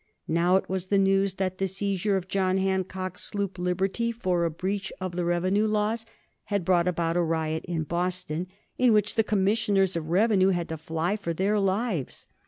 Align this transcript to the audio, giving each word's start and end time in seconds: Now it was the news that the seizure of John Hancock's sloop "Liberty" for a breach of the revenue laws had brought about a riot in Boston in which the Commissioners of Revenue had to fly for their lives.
Now 0.27 0.55
it 0.55 0.67
was 0.67 0.87
the 0.87 0.97
news 0.97 1.35
that 1.35 1.59
the 1.59 1.67
seizure 1.67 2.17
of 2.17 2.27
John 2.27 2.57
Hancock's 2.57 3.21
sloop 3.23 3.59
"Liberty" 3.59 4.11
for 4.11 4.45
a 4.45 4.49
breach 4.49 4.91
of 4.99 5.15
the 5.15 5.23
revenue 5.23 5.67
laws 5.67 6.07
had 6.45 6.65
brought 6.65 6.87
about 6.87 7.17
a 7.17 7.21
riot 7.21 7.63
in 7.65 7.83
Boston 7.83 8.47
in 8.79 8.93
which 8.93 9.13
the 9.13 9.23
Commissioners 9.23 9.95
of 9.95 10.07
Revenue 10.09 10.49
had 10.49 10.69
to 10.69 10.77
fly 10.77 11.15
for 11.17 11.35
their 11.35 11.59
lives. 11.59 12.25